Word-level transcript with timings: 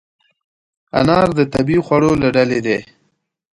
انار 0.99 1.27
د 1.37 1.39
طبیعي 1.53 1.81
خوړو 1.85 2.11
له 2.21 2.27
ډلې 2.35 2.59
دی. 2.65 2.79